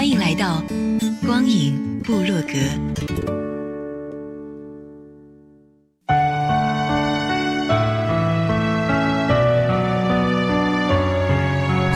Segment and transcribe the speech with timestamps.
[0.00, 0.62] 欢迎来到。
[1.26, 2.54] 光影部落格，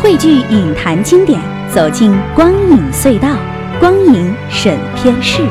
[0.03, 1.41] 汇聚影坛经典，
[1.75, 3.39] 走进光影隧道，
[3.81, 5.43] 光影审片室。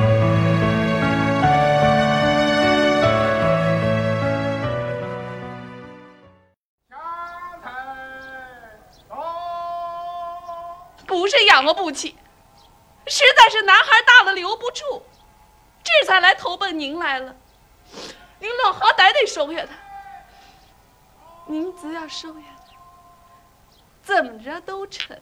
[6.87, 6.99] 刚
[7.63, 7.71] 才
[9.09, 9.15] 哦
[11.07, 12.13] 不是养了不起。
[13.13, 15.03] 实在是男孩大了留不住，
[15.83, 17.35] 这才来投奔您来了。
[18.39, 19.73] 您老好歹得收下他。
[21.45, 22.73] 您只要收下他，
[24.01, 25.15] 怎么着都成。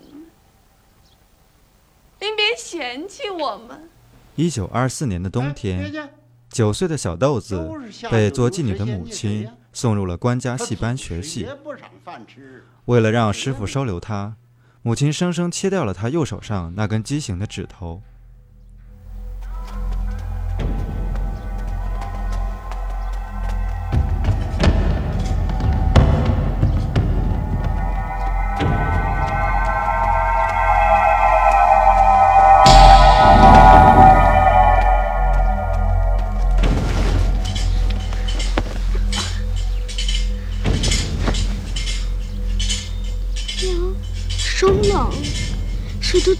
[2.21, 3.89] 您别嫌弃我们。
[4.37, 6.09] 一九二四年的冬天，
[6.49, 7.69] 九岁的小豆子
[8.09, 11.45] 被做妓女的母亲送入了官家戏班学戏。
[12.85, 14.37] 为了让师傅收留他。
[14.83, 18.01] 母亲生生切掉了他右手上那根畸形的指头。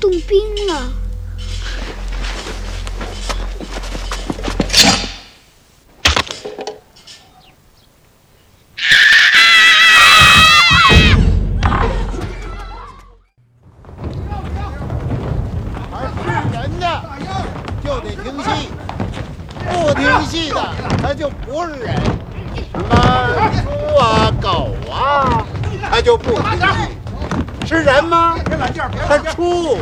[0.02, 0.92] 冻冰了。
[16.24, 16.86] 是人的
[17.84, 18.50] 就得听戏，
[19.70, 20.58] 不听戏的
[21.00, 21.96] 他就不是人。
[22.74, 22.90] 什么
[23.64, 25.46] 猪啊、狗啊，
[25.92, 26.66] 他就不听戏。
[27.68, 28.36] 是人吗？
[29.08, 29.78] 他畜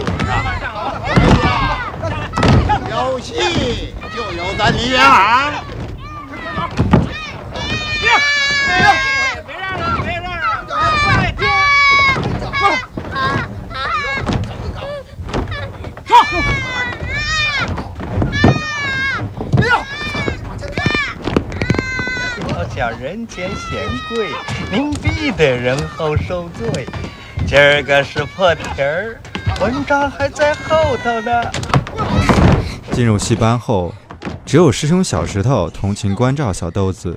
[2.91, 5.09] 有戏就有咱梨园行。
[7.99, 8.07] 别
[8.67, 10.37] 别让了，别让了，
[11.03, 11.41] 快停！
[22.79, 24.29] 好叫人间显贵，
[24.71, 26.87] 您必得人后受罪。
[27.45, 29.19] 今儿个是破题儿，
[29.59, 31.51] 文章还在后头呢。
[32.93, 33.93] 进入戏班后，
[34.45, 37.13] 只有师兄小石头同情关照小豆子，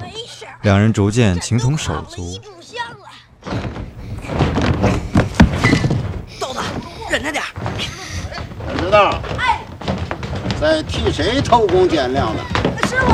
[0.62, 2.40] 两人逐渐情同手足。
[6.40, 6.58] 豆子，
[7.08, 7.40] 忍着点。
[8.66, 8.98] 小石头，
[9.38, 9.60] 哎，
[10.60, 12.40] 在替谁偷工减料呢？
[12.88, 13.12] 师傅，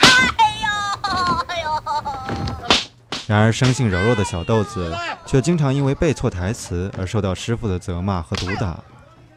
[0.00, 0.66] 哎呦！
[1.46, 1.66] 哎呦！
[3.26, 8.76] 然而，生性柔弱的小豆子却经常因为背错台词而受到师傅的责骂和毒打，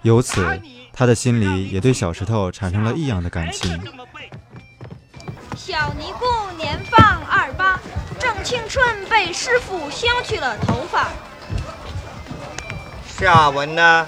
[0.01, 0.59] 由此，
[0.91, 3.79] 他的心里也对小石头产生了异样的感情。
[5.77, 6.25] 小尼姑
[6.57, 7.79] 年方二八，
[8.19, 11.09] 正青春，被师傅削去了头发。
[13.15, 14.07] 下文呢？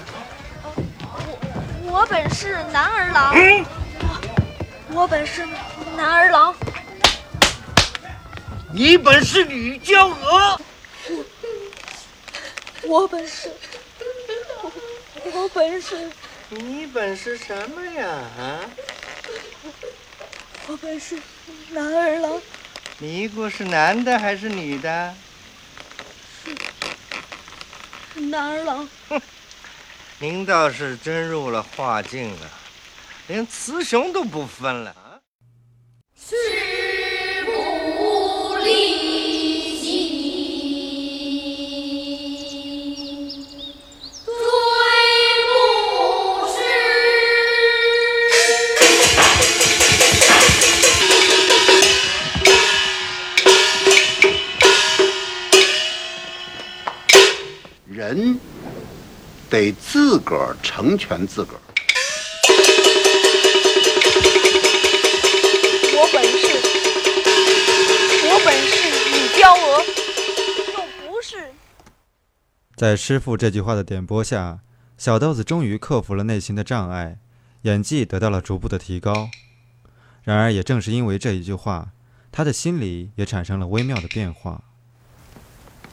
[1.84, 3.32] 我我本是男儿郎，
[4.88, 5.46] 我本是
[5.96, 6.52] 男儿郎。
[8.72, 10.60] 你本是女娇娥，
[12.82, 13.48] 我本是，
[15.32, 16.10] 我本是。
[16.48, 18.08] 你本是什么呀？
[18.08, 18.58] 啊？
[20.66, 21.16] 我本是
[21.70, 22.40] 男儿郎。
[22.98, 25.14] 尼姑是男的还是女的？
[28.14, 29.20] 男儿郎，哼，
[30.18, 32.50] 您倒是真入了化境了，
[33.28, 34.94] 连雌雄都不分了
[59.50, 61.60] 得自个儿成全自个儿。
[65.92, 66.46] 我本是，
[68.28, 69.84] 我本是女娇娥，
[70.72, 71.52] 又不是。
[72.76, 74.60] 在师傅这句话的点拨下，
[74.96, 77.18] 小豆子终于克服了内心的障碍，
[77.62, 79.28] 演技得到了逐步的提高。
[80.22, 81.88] 然而，也正是因为这一句话，
[82.30, 84.62] 他的心里也产生了微妙的变化。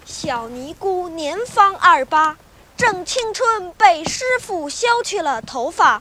[0.06, 2.38] 小尼姑年方二八。
[2.78, 6.00] 正青春，被师傅削去了头发。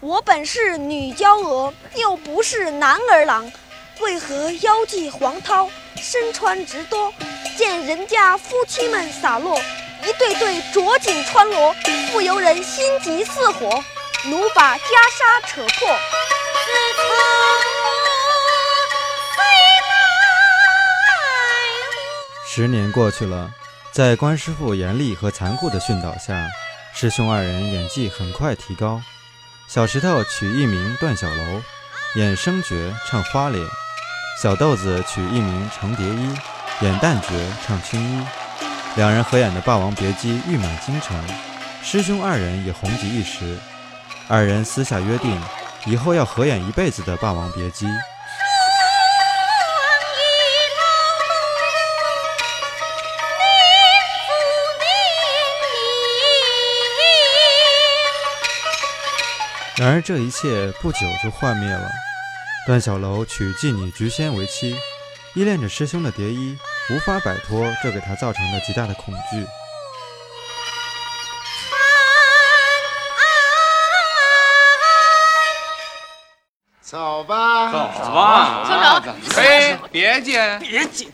[0.00, 3.50] 我本是女娇娥，又不是男儿郎，
[4.00, 7.12] 为何腰系黄绦，身穿直多？
[7.56, 9.56] 见人家夫妻们洒落，
[10.02, 11.72] 一对对着锦穿罗，
[12.12, 13.82] 不由人心急似火，
[14.24, 15.96] 奴把袈裟扯破。
[22.44, 23.50] 十年过去了，
[23.96, 26.50] 在关师傅严厉和残酷的训导下，
[26.92, 29.00] 师兄二人演技很快提高。
[29.66, 31.62] 小石头取艺名段小楼，
[32.14, 32.76] 演生角
[33.06, 33.66] 唱花脸；
[34.42, 36.28] 小豆子取艺名程蝶衣，
[36.82, 37.28] 演旦角
[37.66, 38.22] 唱青衣。
[38.96, 41.18] 两人合演的《霸王别姬》誉满京城，
[41.82, 43.56] 师兄二人也红极一时。
[44.28, 45.40] 二人私下约定，
[45.86, 47.86] 以后要合演一辈子的《霸王别姬》。
[59.78, 61.90] 然而这一切不久就幻灭了。
[62.66, 64.74] 段小楼娶妓女菊仙为妻，
[65.34, 66.56] 依恋着师兄的蝶衣，
[66.90, 69.46] 无法摆脱这给他造成的极大的恐惧。
[76.80, 77.76] 走吧，走
[78.14, 79.04] 吧，村长，
[79.36, 81.08] 哎，别介，别介，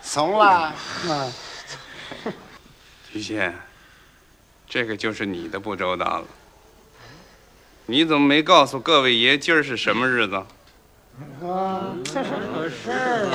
[0.00, 0.72] 怂了。
[3.12, 3.54] 菊仙，
[4.66, 6.24] 这个就是你的不周到了。
[7.92, 10.36] 你怎么没告诉各位爷今儿是什么日子？
[11.46, 13.28] 啊，这是可是。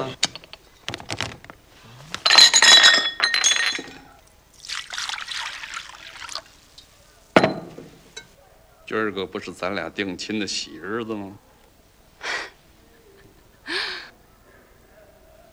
[8.88, 11.38] 今儿个不是咱俩定亲的喜日子吗？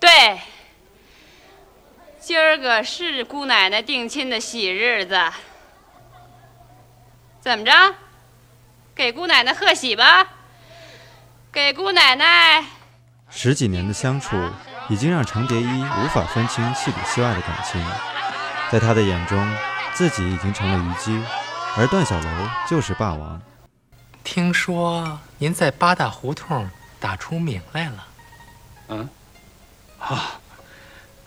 [0.01, 0.41] 对，
[2.19, 5.15] 今儿个是姑奶奶定亲的喜日子。
[7.43, 7.95] 怎么着？
[8.95, 10.25] 给姑奶奶贺喜吧！
[11.51, 12.65] 给姑奶奶。
[13.29, 14.37] 十几年的相处，
[14.89, 17.85] 已经让程蝶衣无法分清戏里戏外的感情。
[18.71, 19.57] 在他的眼中，
[19.95, 21.21] 自己已经成了虞姬，
[21.77, 22.31] 而段小楼
[22.71, 23.43] 就是霸王。
[24.23, 26.71] 听说您在八大胡同
[27.01, 28.07] 打出名来了。
[28.89, 29.09] 嗯，
[29.99, 30.39] 啊，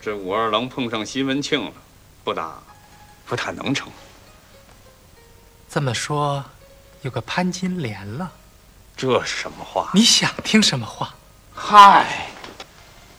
[0.00, 1.72] 这武二郎碰上西门庆了，
[2.24, 2.54] 不打，
[3.26, 3.92] 不太能成。
[5.68, 6.42] 这么说。
[7.02, 8.32] 有个潘金莲了，
[8.96, 9.90] 这是什么话？
[9.94, 11.14] 你想听什么话？
[11.54, 12.28] 嗨，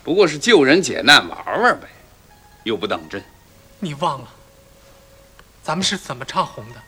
[0.03, 1.87] 不过是救人解难玩玩呗，
[2.63, 3.23] 又不当真。
[3.79, 4.27] 你忘了，
[5.63, 6.81] 咱们是怎么唱红的？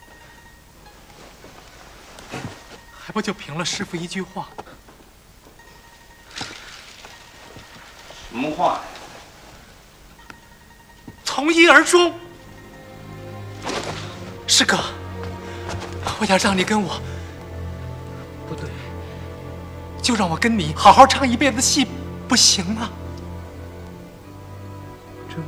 [2.94, 4.50] 还不就凭了师傅一句话？
[8.30, 8.82] 什么话呀？
[11.24, 12.14] 从一而终，
[14.48, 14.78] 师哥。
[16.20, 17.02] 我要让你跟我，
[18.48, 18.70] 不对，
[20.02, 21.88] 就让我跟你好好唱一辈子戏，
[22.28, 22.90] 不行吗？
[25.30, 25.44] 这不，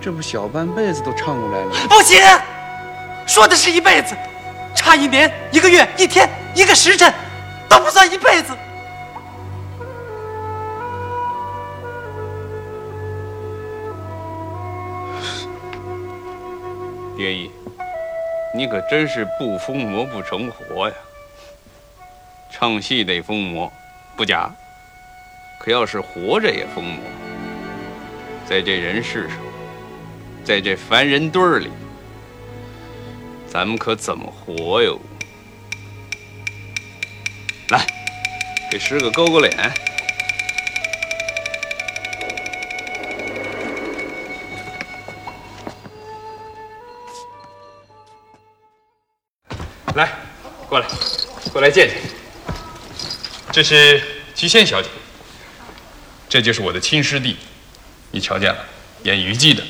[0.00, 1.70] 这不小半辈子都唱过来了。
[1.88, 2.20] 不行，
[3.26, 4.16] 说的是一辈子，
[4.74, 7.12] 差一年、一个月、一天、一个时辰，
[7.68, 8.52] 都不算一辈子。
[17.16, 17.50] 蝶衣。
[18.56, 20.94] 你可真是不疯魔不成活呀！
[22.52, 23.72] 唱戏得疯魔，
[24.16, 24.48] 不假。
[25.58, 27.02] 可要是活着也疯魔，
[28.46, 29.38] 在这人世上，
[30.44, 31.70] 在这凡人堆里，
[33.48, 35.00] 咱们可怎么活哟？
[37.70, 37.84] 来，
[38.70, 39.72] 给师哥勾勾脸。
[51.64, 51.96] 来见见。
[53.50, 54.02] 这是
[54.34, 54.90] 菊仙小姐，
[56.28, 57.38] 这就是我的亲师弟，
[58.10, 58.66] 你瞧见了，
[59.04, 59.64] 演虞姬的。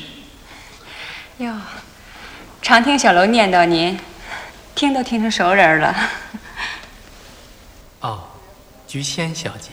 [1.37, 1.55] 哟，
[2.61, 3.97] 常听小楼念叨您，
[4.75, 5.95] 听都听成熟人了。
[8.01, 8.27] 哦，
[8.85, 9.69] 菊仙小姐，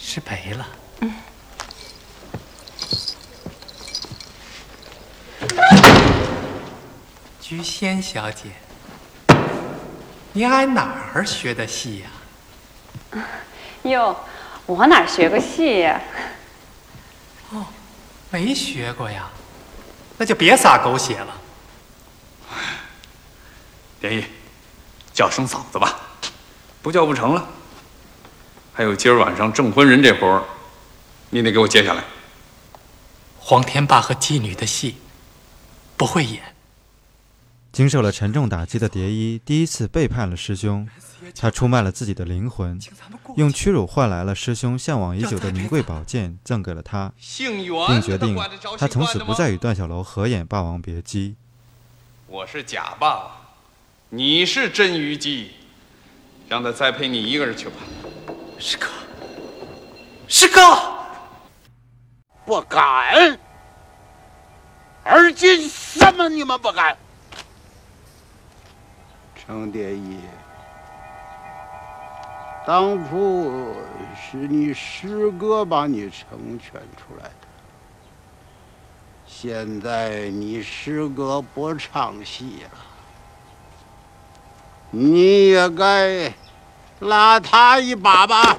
[0.00, 0.66] 失陪了。
[1.00, 1.14] 嗯。
[7.38, 8.44] 菊仙小姐。
[10.38, 12.04] 你挨哪儿学的戏
[13.10, 13.24] 呀？
[13.82, 14.16] 哟，
[14.66, 16.00] 我哪学过戏呀？
[17.50, 17.66] 哦，
[18.30, 19.28] 没学过呀。
[20.16, 21.34] 那就别撒狗血了。
[23.98, 24.24] 莲姨，
[25.12, 25.98] 叫声嫂子吧，
[26.82, 27.44] 不叫不成了。
[28.72, 30.44] 还有今儿晚上证婚人这活儿，
[31.30, 32.04] 你得给我接下来。
[33.40, 34.98] 黄天霸和妓女的戏
[35.96, 36.54] 不会演。
[37.70, 40.88] 经受了沉重打击的蝶衣第一次背叛了师兄，
[41.36, 42.80] 他出卖了自己的灵魂，
[43.36, 47.12] 用屈辱换来了师兄向往已久的名贵宝剑，赠给了他，
[47.86, 48.36] 并决定
[48.78, 51.30] 他从此不再与段小楼合演《霸王别姬》。
[52.26, 53.30] 我是假霸王，
[54.08, 55.52] 你是真虞姬，
[56.48, 57.74] 让他栽培你一个人去吧。
[58.58, 58.86] 师哥，
[60.26, 60.60] 师哥，
[62.44, 63.38] 不敢。
[65.04, 66.96] 而今什么你们不敢？
[69.48, 70.18] 程蝶衣，
[72.66, 73.74] 当初
[74.14, 77.48] 是你师哥把你成全出来的，
[79.26, 82.78] 现在你师哥不唱戏了，
[84.90, 86.30] 你也该。
[87.00, 88.58] 拉他一把吧！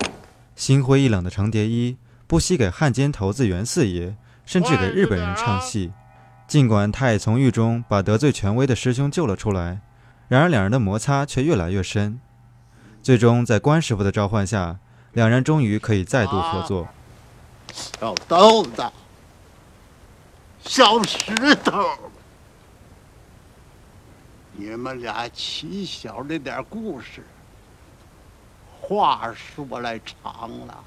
[0.55, 4.15] 心灰意冷的程蝶衣不惜给汉奸头子袁四爷，
[4.46, 5.91] 甚至给日本人唱戏。
[6.48, 9.81] 尽管他也从狱中把得罪权威的师兄救了出来，
[10.29, 12.21] 然而两人的摩擦却越来越深。
[13.03, 14.77] 最终在关师傅的召唤下，
[15.12, 16.88] 两人终于可以再度合作。
[17.74, 18.91] 小豆子，
[20.62, 21.83] 小石头，
[24.53, 27.25] 你们俩起小那点故事。
[28.81, 30.83] 话说来长了，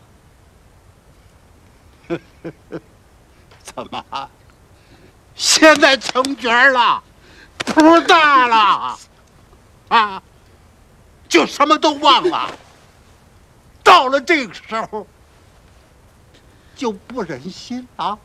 [3.62, 4.30] 怎么？
[5.34, 7.02] 现在成角了，
[7.58, 8.98] 谱大了，
[9.92, 10.22] 啊，
[11.28, 12.50] 就什么都忘了。
[13.84, 15.06] 到了这个时候，
[16.74, 18.18] 就不忍心啊。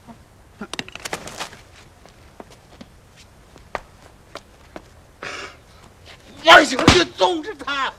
[6.45, 7.91] 我想去揍着他。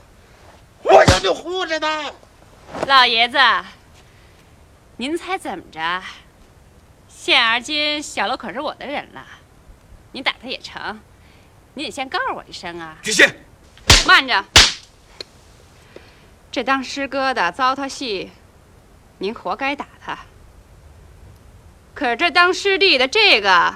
[0.81, 2.11] 我想就护着他，
[2.87, 3.37] 老爷子，
[4.97, 6.01] 您猜怎么着？
[7.07, 9.23] 现而今小楼可是我的人了，
[10.13, 10.99] 您打他也成，
[11.75, 12.97] 你得先告诉我一声啊。
[13.03, 13.45] 知县，
[14.07, 14.43] 慢着，
[16.51, 18.31] 这当师哥的糟蹋戏，
[19.19, 20.17] 您活该打他。
[21.93, 23.75] 可是这当师弟的这个，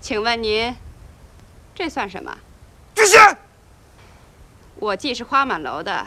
[0.00, 0.74] 请问您，
[1.74, 2.36] 这算什么？
[2.94, 3.18] 这些。
[4.76, 6.06] 我既是花满楼的，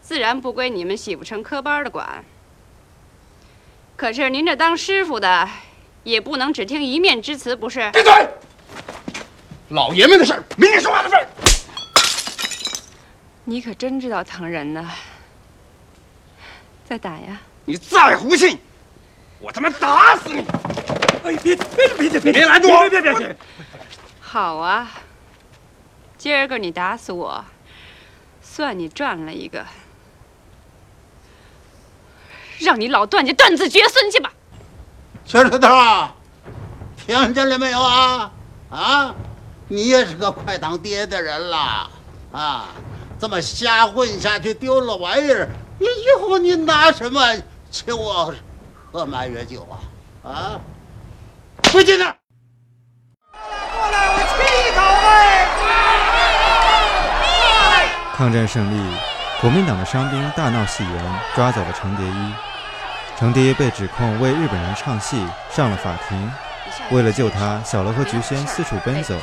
[0.00, 2.24] 自然不归你们洗不成科班的管。
[3.96, 5.48] 可是您这当师傅的，
[6.04, 7.90] 也不能只听一面之词，不是？
[7.92, 8.28] 闭嘴！
[9.68, 11.28] 老爷们的事儿，没你说话的份儿。
[13.50, 14.88] 你可真知道疼人呢。
[16.84, 17.40] 再打呀！
[17.64, 18.56] 你再胡信，
[19.40, 20.44] 我他妈打死你！
[21.24, 22.88] 哎，别别别别别别拦住我！
[22.88, 23.36] 别别别！
[24.20, 24.88] 好啊，
[26.16, 27.44] 今儿个你打死我。
[28.40, 29.66] 算你赚了一个，
[32.60, 34.32] 让你老段家断子绝孙去吧！
[35.24, 35.68] 小石头，
[36.96, 38.32] 听见了没有啊？
[38.70, 39.14] 啊，
[39.66, 41.90] 你也是个快当爹的人了
[42.30, 42.68] 啊！
[43.20, 45.46] 这么瞎混下去，丢了玩意儿，
[45.78, 47.20] 你以后你拿什么
[47.70, 48.34] 请我
[48.90, 49.76] 喝满月酒啊？
[50.24, 50.58] 啊，
[51.70, 52.14] 回去呢！
[53.30, 54.80] 过来，我气头
[57.68, 57.88] 哎！
[58.16, 58.96] 抗战胜利，
[59.42, 62.32] 国民党的伤兵大闹戏园，抓走了程蝶衣。
[63.18, 65.22] 程蝶衣被指控为日本人唱戏，
[65.54, 66.32] 上了法庭。
[66.90, 69.14] 为了救他，小楼和菊仙四处奔走，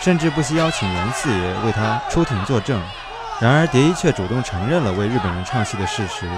[0.00, 2.80] 甚至不惜邀请袁四爷为他出庭作证。
[3.40, 6.28] 然而蝶衣却主动承认了为日本人唱戏的事实。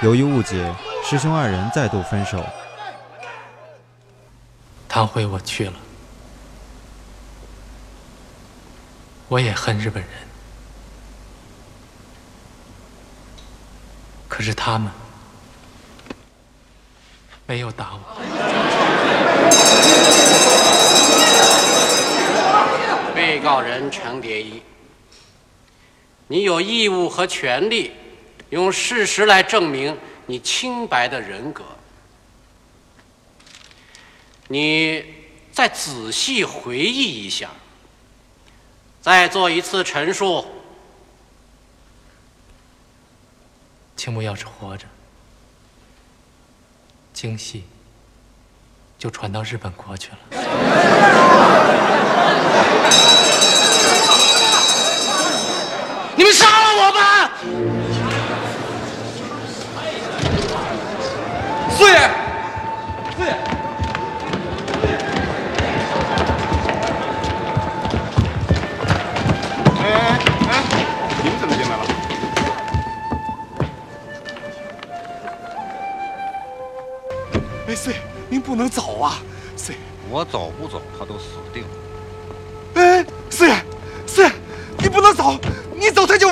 [0.00, 0.72] 由于误解，
[1.04, 2.44] 师兄二人再度分手。
[4.88, 5.72] 堂会我去了，
[9.26, 10.12] 我也恨日本人。
[14.28, 14.92] 可是他们
[17.44, 18.00] 没有打我。
[23.16, 24.62] 被告人程蝶衣，
[26.26, 27.92] 你有义务和权利
[28.50, 31.64] 用事实来证明你清白的人格。
[34.48, 35.04] 你
[35.52, 37.50] 再仔细回忆一下，
[39.00, 40.46] 再做一次陈述。
[43.96, 44.86] 青木要是活着，
[47.12, 47.64] 京戏
[48.98, 50.18] 就传到日本国去了。
[56.16, 57.30] 你们杀了我吧。
[61.76, 61.96] 四爷。
[63.16, 63.30] 四爷。
[69.80, 69.82] 哎
[70.48, 70.52] 哎，
[71.22, 71.82] 你们怎么进来了？
[77.66, 77.96] 哎，四爷，
[78.28, 79.18] 您不能走啊，
[79.56, 79.78] 四爷，
[80.08, 81.68] 我走不走他都死定了。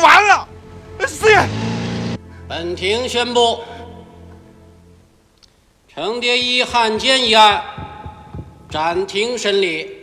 [0.02, 0.48] 完了。
[1.06, 1.38] 四爷，
[2.48, 3.60] 本庭宣布，
[5.88, 7.62] 程蝶衣汉奸一案
[8.68, 10.01] 暂停审理。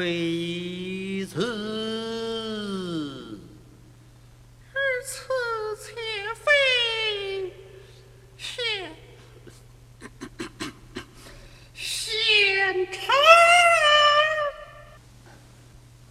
[0.00, 1.44] 非此，
[4.72, 5.28] 而此
[5.76, 5.92] 且
[6.34, 7.52] 非
[8.38, 8.96] 现
[11.74, 13.02] 现成。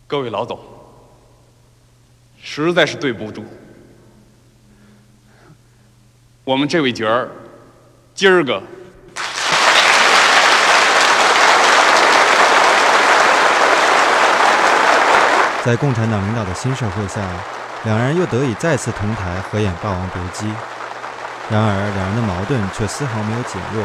[0.06, 0.60] 各位老总，
[2.40, 3.44] 实在是对不住，
[6.44, 7.32] 我们这位角儿，
[8.14, 8.62] 今儿个。
[15.66, 17.22] 在共产党领导的新社会下，
[17.84, 20.46] 两人又得以再次同台合演《霸王别姬》。
[21.52, 23.84] 然而，两人的矛盾却丝毫没有减弱。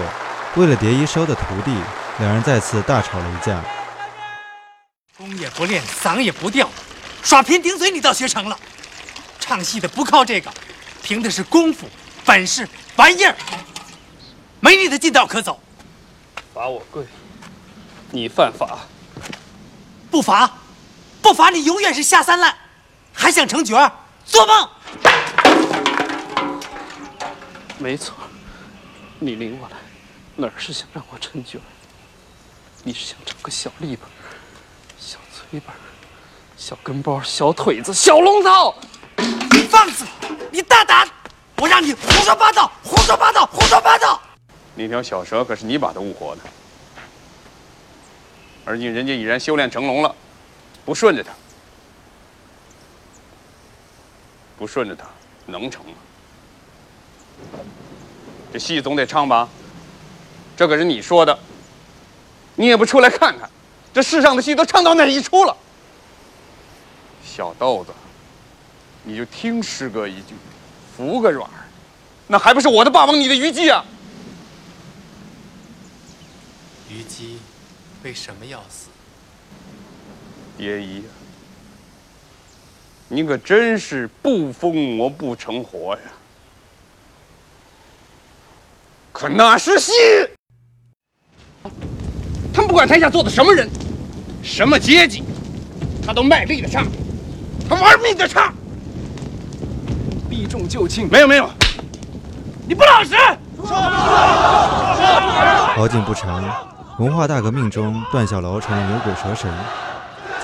[0.55, 1.77] 为了蝶衣收的徒弟，
[2.19, 3.61] 两人再次大吵了一架。
[5.19, 6.69] 功也不练，嗓也不调，
[7.23, 8.57] 耍贫顶嘴你倒学成了。
[9.41, 10.51] 唱戏的不靠这个，
[11.03, 11.89] 凭的是功夫、
[12.25, 13.35] 本事、玩意儿，
[14.61, 15.59] 没你的近道可走。
[16.55, 17.05] 罚我跪，
[18.11, 18.79] 你犯法，
[20.11, 20.49] 不罚。
[21.25, 22.55] 不罚你永远是下三滥，
[23.11, 23.91] 还想成角儿？
[24.27, 24.69] 做梦！
[27.79, 28.15] 没错，
[29.19, 29.77] 你领我来，
[30.37, 31.65] 哪是想让我成角儿？
[32.83, 34.07] 你是想找个小立本、
[35.01, 35.75] 小崔本、
[36.59, 38.75] 小跟包、小腿子、小龙套？
[39.17, 40.05] 你放肆！
[40.53, 41.09] 你大胆！
[41.57, 42.71] 我让你胡说八道！
[42.83, 43.47] 胡说八道！
[43.47, 44.21] 胡说八道！
[44.75, 46.43] 那条小蛇可是你把它误活的，
[48.67, 50.15] 而今人家已然修炼成龙了。
[50.85, 51.33] 不顺着他，
[54.59, 55.07] 不顺着他，
[55.47, 55.93] 能成吗？
[58.53, 59.49] 这戏总得唱吧？
[60.57, 61.37] 这可是你说的，
[62.55, 63.51] 你也不出来看看，
[63.93, 65.57] 这世上的戏都唱到哪一出了？
[67.25, 67.93] 小豆子，
[69.03, 70.35] 你就听师哥一句，
[70.97, 71.67] 服个软儿，
[72.29, 73.85] 那还不是我的霸王，你的虞姬啊？
[76.89, 77.41] 虞姬
[78.05, 78.89] 为什么要死？
[80.57, 81.03] 蝶衣，
[83.09, 86.01] 你可真是不疯魔不成活呀！
[89.13, 89.93] 可那是戏，
[92.53, 93.69] 他们不管台下坐的什么人，
[94.43, 95.23] 什么阶级，
[96.07, 96.87] 他都卖力的唱，
[97.69, 98.55] 他玩命的唱，
[100.29, 101.09] 避重就轻。
[101.11, 101.51] 没有没有，
[102.67, 103.15] 你不老实！
[105.75, 106.45] 好景不长，
[106.99, 109.51] 文化大革命中，段小楼成了牛鬼蛇神。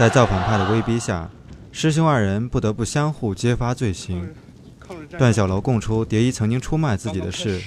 [0.00, 1.28] 在造反派的威逼下，
[1.70, 4.32] 师兄二人不得不相互揭发罪行。
[5.18, 7.60] 段小楼供出蝶衣曾经出卖自己的事，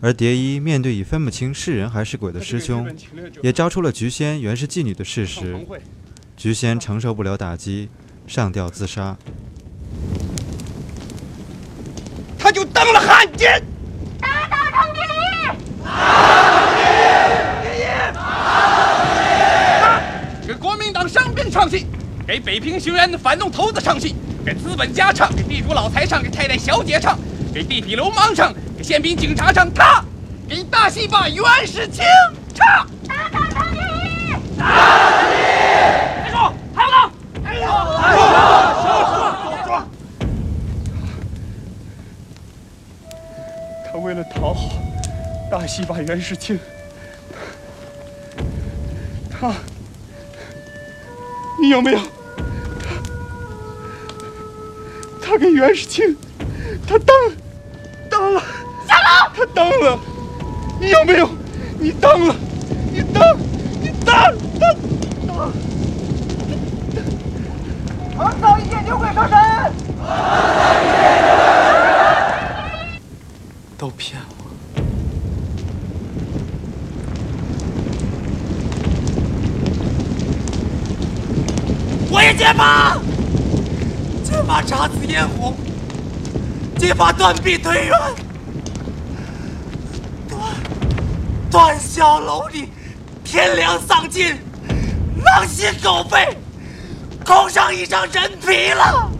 [0.00, 2.90] 而蝶衣面对已分不清是人还是鬼的师兄，
[3.42, 5.54] 也招出了菊仙原是妓女的事实。
[6.34, 7.90] 菊仙承受不了打击，
[8.26, 9.14] 上吊自杀。
[12.38, 13.62] 他就当了汉奸。
[14.18, 15.06] 打倒程蝶衣！
[21.56, 21.86] 唱戏，
[22.26, 24.14] 给北平学员的反动头子唱戏，
[24.44, 27.18] 给资本家唱，给地主老财唱，给太太小姐唱，
[27.50, 30.04] 给地痞流氓唱，给宪兵警察唱，他
[30.46, 32.04] 给大戏霸袁世清
[32.54, 32.86] 唱。
[33.08, 34.34] 打倒程蝶衣！
[34.58, 34.74] 打倒
[36.26, 37.10] 别说，还有呢？
[37.42, 37.62] 还有，
[37.96, 38.20] 还有，
[38.82, 39.16] 说说
[39.64, 39.68] 说。
[43.90, 44.74] 他为了讨好
[45.50, 46.60] 大戏霸袁世清，
[49.30, 49.54] 他。
[51.66, 51.98] 你有没有？
[55.20, 56.16] 他他跟袁世清，
[56.86, 57.08] 他当
[58.08, 58.40] 当了。
[58.86, 59.98] 小龙，他当了。
[60.80, 61.28] 你有没有？
[61.80, 62.32] 你当了。
[62.92, 63.36] 你当，
[63.82, 64.14] 你当
[64.60, 64.76] 当
[65.26, 65.36] 当。
[68.16, 69.36] 横扫一切牛鬼蛇神。
[73.76, 74.35] 都骗我。
[82.36, 82.98] 揭发，
[84.22, 85.56] 揭发姹紫嫣红，
[86.78, 87.98] 揭发断臂推冤，
[90.28, 90.40] 段
[91.50, 92.68] 段小楼里
[93.24, 94.36] 天良丧尽，
[95.24, 96.36] 狼心狗肺，
[97.24, 99.10] 扣上一张人皮了。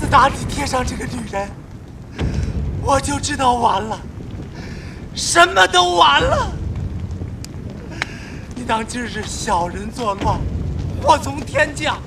[0.00, 1.50] 自打你贴上这个女人，
[2.82, 4.00] 我就知道完了，
[5.14, 6.50] 什么都完了。
[8.54, 10.40] 你当今日小人作乱，
[11.02, 11.98] 祸从天降？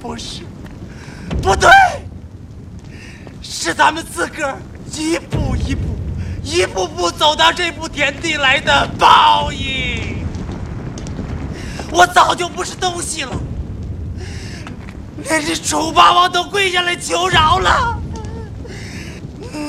[0.00, 0.42] 不是，
[1.42, 1.68] 不对，
[3.42, 4.56] 是咱们自个儿
[4.92, 5.96] 一步一步、
[6.42, 10.18] 一步步走到这步田地来的报应。
[11.90, 13.36] 我早就不是东西了。
[15.24, 17.98] 连这楚霸王都跪下来求饶了，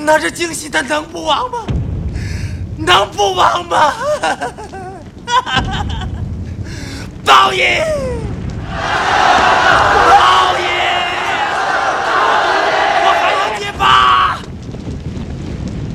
[0.05, 1.65] 那这京西他能不亡吗？
[2.77, 3.93] 能不亡吗？
[7.25, 7.63] 报应！
[10.09, 10.63] 报应！
[13.05, 14.37] 我还要结疤，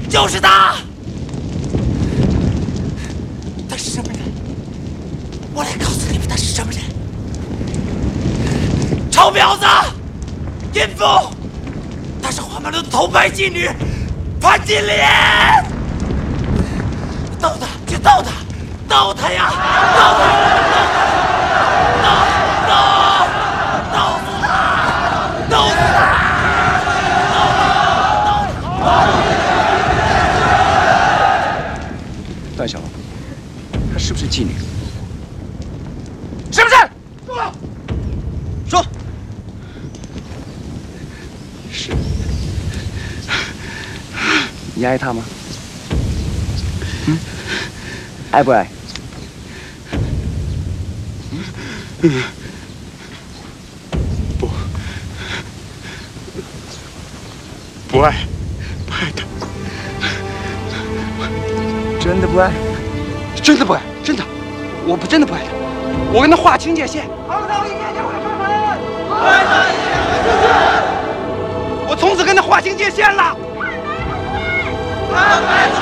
[0.09, 0.77] 就是他，
[3.69, 4.19] 他是什么人？
[5.55, 6.81] 我来告诉你们，他是什么人。
[9.11, 9.67] 臭婊子，
[10.73, 11.05] 淫妇，
[12.21, 13.71] 她是花满楼的头牌妓女
[14.41, 15.09] 潘金莲。
[17.41, 18.33] 斗他，就斗他，
[18.89, 19.53] 斗他呀，
[19.95, 20.25] 斗他，
[22.03, 22.07] 斗
[22.67, 22.75] 他，斗，
[23.93, 24.45] 斗，斗死他，
[25.51, 25.97] 斗死他，
[32.57, 32.85] 段小楼，
[33.93, 34.51] 她是不是妓女？
[36.51, 36.75] 是不是？
[38.69, 38.85] 说
[41.71, 41.93] 是。
[44.75, 45.23] 你爱他吗？
[47.07, 47.17] 嗯，
[48.33, 48.69] 爱不爱？
[52.03, 52.23] 嗯，
[54.37, 54.51] 不，
[57.87, 58.27] 不爱，
[58.85, 59.25] 不爱他。
[62.01, 62.53] 真的不爱？
[63.41, 63.81] 真的不爱？
[64.05, 64.23] 真的，
[64.87, 65.47] 我不真的不爱他，
[66.13, 67.09] 我跟他划清界限。
[67.27, 68.45] 堂堂一剑就会出神，
[71.89, 73.35] 我从此跟他划清界限了。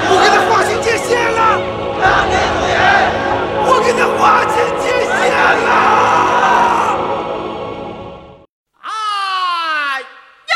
[0.09, 1.59] 我跟他划清界限了，
[3.67, 5.19] 我跟他划清界限
[5.67, 5.71] 了。
[8.83, 8.87] 哎
[10.47, 10.55] 呀！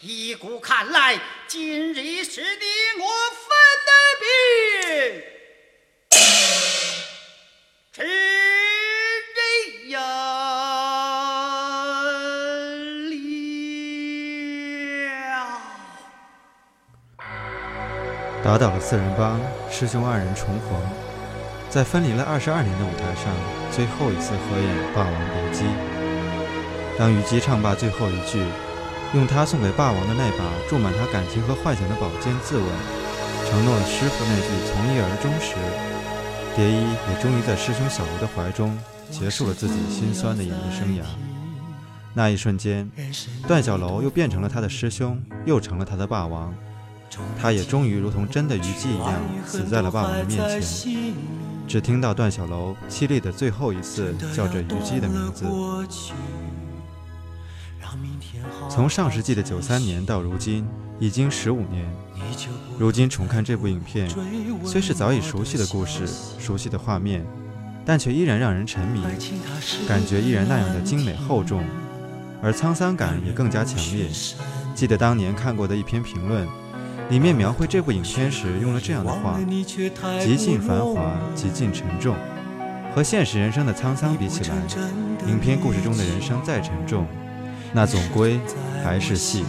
[0.00, 2.64] 依古看来，今日是你
[18.42, 19.38] 打倒了四人帮，
[19.70, 20.80] 师兄二人重逢，
[21.68, 23.30] 在分离了二十二年的舞台上，
[23.70, 25.64] 最后一次合演《霸王别姬》。
[26.98, 28.42] 当虞姬唱罢最后一句，
[29.12, 32.64] 用他送给霸王的那把注满他感情和幻想的宝剑自刎，
[33.50, 35.54] 承诺了师傅那句从一而终时，
[36.56, 36.80] 蝶衣
[37.12, 38.76] 也终于在师兄小楼的怀中
[39.10, 41.04] 结束了自己心酸的演艺生涯。
[42.14, 42.90] 那一瞬间，
[43.46, 46.54] 段小楼又变成了他的师兄，又成了他的霸王。
[47.40, 51.14] 他也终于如同真的虞姬一样，死在了霸王的面前。
[51.66, 55.44] 只听到段小楼凄厉的最后一次叫着虞姬的名字。
[58.68, 60.66] 从上世纪的九三年到如今，
[60.98, 61.88] 已经十五年。
[62.78, 64.08] 如今重看这部影片，
[64.64, 67.24] 虽是早已熟悉的故事、熟悉的画面，
[67.84, 69.00] 但却依然让人沉迷，
[69.88, 71.64] 感觉依然那样的精美厚重，
[72.42, 74.08] 而沧桑感也更加强烈。
[74.74, 76.48] 记得当年看过的一篇评论。
[77.10, 79.36] 里面描绘这部影片时用了这样的话：
[80.20, 82.14] 极尽繁华，极尽沉重。
[82.94, 84.56] 和现实人生的沧桑比起来，
[85.26, 87.04] 影片故事中的人生再沉重，
[87.72, 88.38] 那总归
[88.84, 89.44] 还是戏。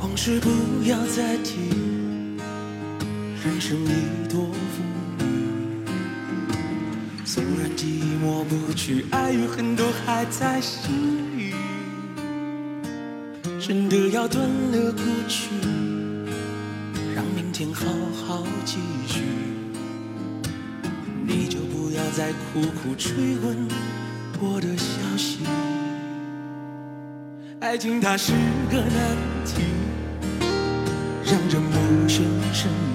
[0.00, 0.48] 往事不
[0.88, 1.83] 要再提。
[3.64, 4.44] 人生已多
[4.76, 4.84] 风
[5.20, 5.86] 雨，
[7.24, 10.92] 纵然寂寞不去，爱与恨都还在心
[11.38, 11.54] 里。
[13.58, 15.48] 真的要断了过去，
[17.14, 17.86] 让明天好
[18.26, 19.22] 好继续。
[21.26, 23.66] 你就不要再苦苦追问
[24.40, 25.38] 我的消息。
[27.60, 28.32] 爱情它是
[28.70, 29.62] 个难题，
[31.24, 31.72] 让这陌
[32.06, 32.93] 生生命。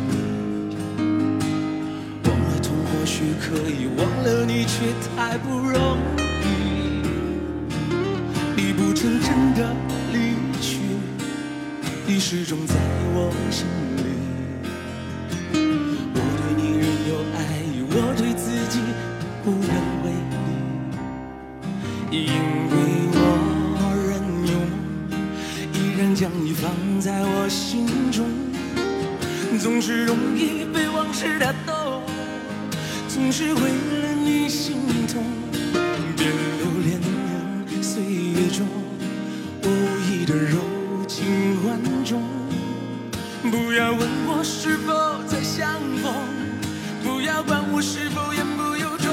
[3.20, 4.80] 许可以忘了你，却
[5.18, 7.04] 太不容易。
[8.56, 9.76] 你不曾真的
[10.14, 10.80] 离去，
[12.08, 12.76] 你始终在
[13.12, 14.09] 我心里。
[33.42, 34.76] 是为了你心
[35.08, 35.24] 痛，
[36.18, 37.00] 别留恋
[37.82, 38.68] 岁月中
[39.64, 39.72] 我无
[40.12, 40.60] 意的柔
[41.08, 42.22] 情万种。
[43.50, 46.14] 不要问我是否再相逢，
[47.02, 49.08] 不要管我是否言不由衷，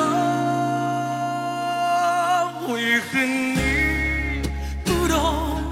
[2.74, 4.42] 为何你
[4.84, 5.62] 不懂？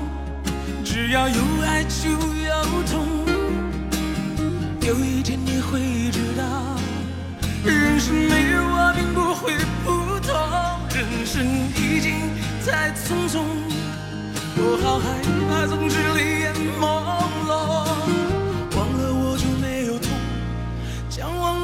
[0.84, 1.34] 只要有
[1.66, 2.54] 爱就有
[2.86, 2.94] 痛。
[4.80, 5.80] 有一天你会
[6.12, 6.78] 知道，
[7.64, 10.30] 人生没有我并不会不同，
[10.94, 11.42] 人生
[11.74, 12.28] 已经
[12.66, 13.40] 太匆匆，
[14.56, 15.04] 我好害
[15.48, 16.84] 怕总是泪眼朦
[17.48, 17.48] 胧，
[18.76, 20.10] 忘了我就没有痛，
[21.08, 21.63] 将往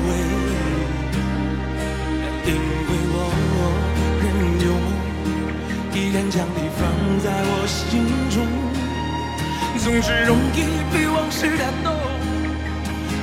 [10.01, 10.57] 总是容易
[10.91, 11.95] 被往事打动，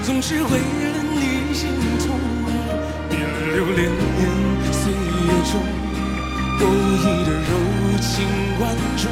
[0.04, 2.16] 总是为了你心痛。
[3.10, 3.90] 别留恋
[4.70, 4.96] 岁月
[5.50, 5.58] 中
[6.60, 6.62] 我无
[7.02, 7.50] 意的柔
[8.00, 8.14] 情
[8.60, 8.62] 万
[8.96, 9.10] 种。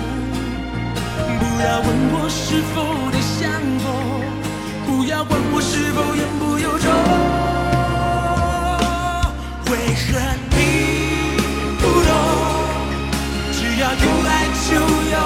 [1.41, 2.75] 不要问我是否
[3.11, 3.51] 得相
[3.83, 3.85] 逢，
[4.87, 6.87] 不要管我是否言不由衷。
[9.73, 9.75] 为
[10.07, 10.07] 何
[10.53, 10.57] 你
[11.81, 12.09] 不懂？
[13.51, 14.31] 只要有爱
[14.71, 14.71] 就
[15.11, 15.17] 有